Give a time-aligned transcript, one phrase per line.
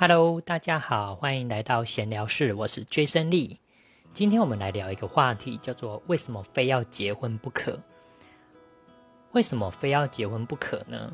[0.00, 3.58] Hello，大家好，欢迎来到闲聊室，我是 Jason Lee。
[4.14, 7.78] 今天我们来聊一个话题，叫做为什么非要结婚不可？
[9.32, 11.12] 为什么非要结婚不可呢？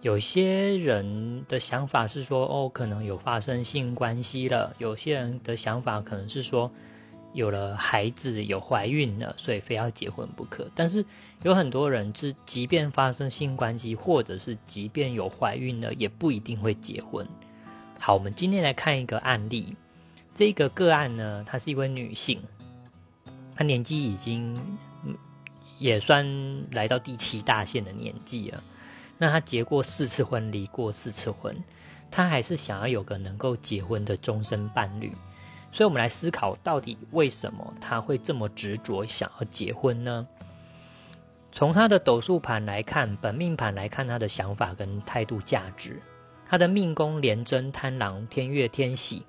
[0.00, 6.68] 有些人的想法是说，哦，可能有发生性关系了；有些人的想法可能是说，
[7.34, 10.68] 有了孩子，有怀孕了，所以非要结婚不可。
[10.74, 11.06] 但是
[11.44, 17.24] 有很多人是，即便发生性关系，或者是即便有怀孕了，也不一定会结婚。
[18.04, 19.76] 好，我们今天来看一个案例。
[20.34, 22.42] 这个个案呢，她是一位女性，
[23.54, 24.60] 她年纪已经
[25.78, 26.26] 也算
[26.72, 28.60] 来到第七大限的年纪了。
[29.18, 31.56] 那她结过四次婚，离过四次婚，
[32.10, 35.12] 她还是想要有个能够结婚的终身伴侣。
[35.70, 40.26] 所以，我们来思考，到底为什么她会这么执着想要结婚呢？
[41.52, 46.02] 从她的斗数盘来看，本命盘来看，她的想法跟态度、价值。
[46.52, 49.22] 他的命宫廉贞贪狼天月天喜，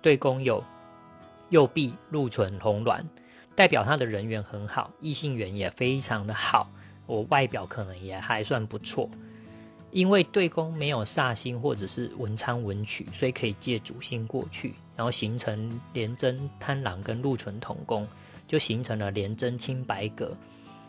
[0.00, 0.62] 对宫有
[1.48, 3.04] 右臂禄存红鸾，
[3.56, 6.70] 代表他的人缘很好，异性缘也非常的好。
[7.06, 9.10] 我外表可能也还算不错，
[9.90, 18.06] 因为对宫没有煞星或者是文昌文曲，所以可以借主星过去，然后形成廉贞贪狼跟禄存同宫，
[18.46, 20.32] 就形成了廉贞清白格，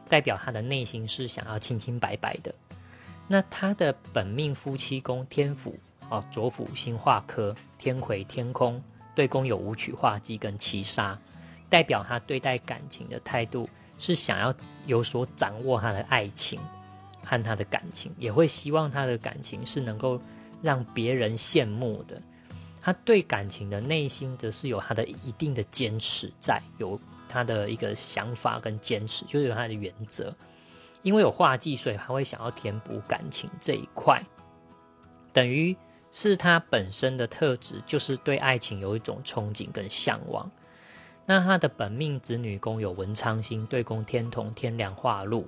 [0.07, 2.53] 代表他的内心是想要清清白白的。
[3.31, 5.77] 那他的本命夫妻宫天府
[6.09, 8.81] 啊，左辅星化科天魁天空
[9.15, 11.15] 对宫有五曲化忌跟七杀，
[11.69, 13.69] 代表他对待感情的态度
[13.99, 14.51] 是想要
[14.87, 16.59] 有所掌握他的爱情
[17.23, 20.19] 和他的感情，也会希望他的感情是能够
[20.63, 22.19] 让别人羡慕的。
[22.81, 30.33] 他对感情的内心则是有他的一定的坚持在，有他的一个想法跟坚持，就是有他的原则。
[31.01, 34.21] 因为有化忌，所以他会想要填补感情这一块，
[35.31, 35.75] 等于
[36.11, 40.49] 是他本身的特质，就是对爱情有一种憧憬跟向往。
[41.25, 45.47] 那他的本命子女宫有文昌星对宫天同天梁化禄，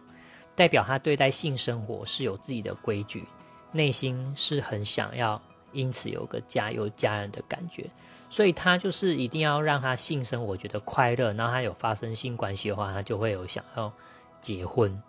[0.56, 3.25] 代表他对待性生活是有自己的规矩，
[3.72, 5.41] 内心是很想要
[5.72, 7.90] 因此有个家有家人的感觉，
[8.29, 13.91] 所以他就是一定要让他性生活觉得快乐，然后他有发生性关系的话，他就会有想要
[14.40, 15.01] 结婚。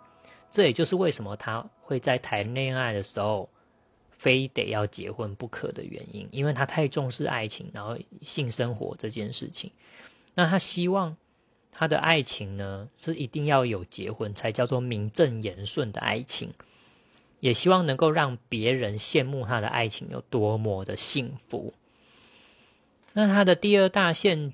[0.53, 3.49] 这也就是为什么他会在谈恋爱的时候，
[4.11, 9.71] 非得要结婚不可的原因，因为他太重视爱情，然后性生活这件事情。
[10.35, 11.17] 那他希望
[11.71, 16.53] 他的爱情呢，是一定要有结婚才叫做名正言顺的爱情，
[17.39, 21.73] 也希望能够让别人羡慕他的爱情有多么的幸福。
[23.13, 24.53] 那他的第二大线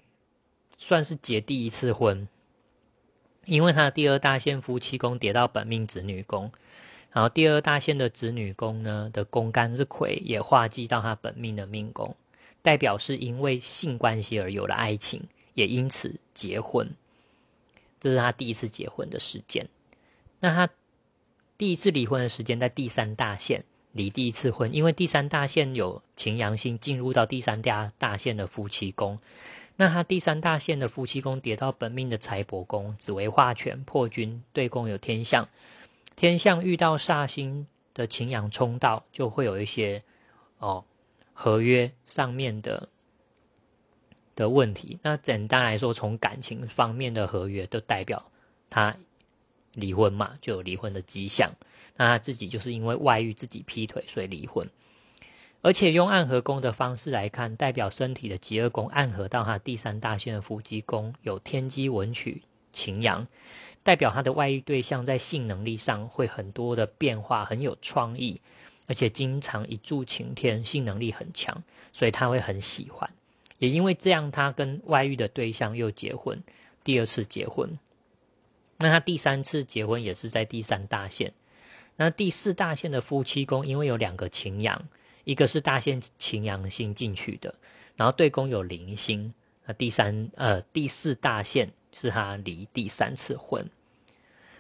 [0.78, 2.30] 算是结第一次婚。
[3.50, 6.52] 因为他的第二大线夫妻宫跌到本命子女宫，
[7.12, 12.16] 然后第二大线的子女宫呢的宫干是魁，也化忌到他本命的命宫，
[12.62, 15.24] 代表是因为性关系而有了爱情，
[15.56, 16.88] 也因此结婚。
[18.00, 19.68] 这是他第一次结婚的时间。
[20.40, 20.70] 那他
[21.58, 29.20] 第一次离婚的时间在第三大线离第一次婚，因为第三大线有擎羊星进入到第三大大线的夫妻宫。
[29.82, 35.48] 那他第三大线的夫妻宫跌到本命的财帛宫，紫薇化权破军对宫有天象，
[36.18, 40.04] 天象遇到煞星的擎羊冲到，就会有一些
[40.58, 40.84] 哦
[41.32, 42.90] 合约上面的
[44.36, 45.00] 的问题。
[45.02, 48.30] 那简单来说，从感情方面的合约都代表
[48.70, 48.94] 他
[49.72, 51.54] 离婚嘛，就有离婚的迹象。
[51.96, 54.70] 那他自己就是因为外遇自己劈腿，所以离婚。
[55.62, 63.28] 而且用暗合宫的方式来看，代表身体的极恶宫暗合到他第三大线的腹肌宫，有天机文曲擎羊，
[63.84, 68.40] 代表他的外遇对象在性能力上会很多的变化，很有创意，
[68.88, 73.10] 而且经常一柱擎天，性能力很强，所以他会很喜欢。
[73.58, 76.42] 也因为这样，他跟外遇的对象又结婚，
[76.86, 77.78] 第二次结婚。
[78.78, 81.34] 那他第三次结婚也是在第三大线，
[81.98, 84.88] 那第四大线的夫妻宫，因为有两个擎羊。
[85.30, 87.54] 一个是大限擎羊星进去的，
[87.96, 89.32] 然后对宫有零星。
[89.64, 93.70] 那第三呃第四大限是他离第三次婚。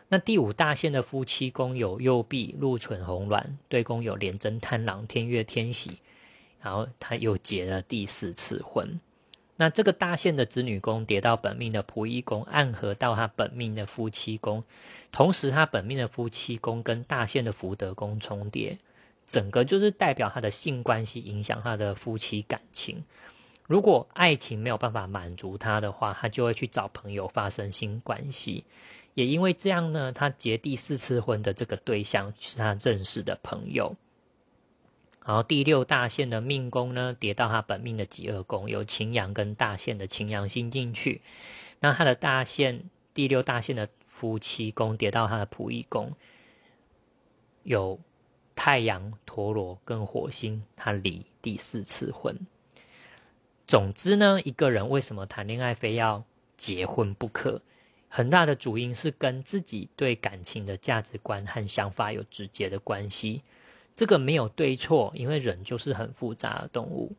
[0.10, 5.98] 那第五大限的夫妻宫有右臂禄存红鸾，对宫有廉贞贪狼天月天喜，
[6.62, 9.00] 然后他又结了第四次婚。
[9.56, 14.64] 那这个大限的子女宫跌到本命的仆役宫，暗合到他本命的夫妻宫，
[15.12, 18.78] 同时他本命的夫妻宫跟大限的福德宫重叠。
[19.30, 23.06] 整个就是代表他的性关系影响他的夫妻感情。
[23.68, 28.66] 如果爱情没有办法满足他的话，他就会去找朋友发生性关系。
[29.14, 33.96] 也因为这样呢，他结第四次婚的这个对象是他认识的朋友。
[35.24, 41.22] 然后第六大线的命宫呢，叠到他本命的己二宫，有擎羊跟大线的擎羊星进去。
[41.80, 46.14] 那他的大线第六大线的夫妻宫叠到他的仆役宫，
[47.62, 48.00] 有
[48.62, 52.38] 太阳陀螺跟火星，他离第四次婚。
[53.66, 56.26] 总之呢，一个人为什么谈恋爱非要
[56.58, 57.62] 结婚不可？
[58.10, 63.44] 很大的主因是跟自己对感情的价值观和想法有直接的关系。
[63.96, 67.16] 这个没有对错，因为人就是很复杂的动物。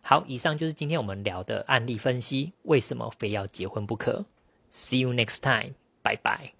[0.00, 4.24] 好，以上就是今天我们聊的案例分析，为什么非要结婚不可
[4.70, 6.52] ？See you next time，拜拜。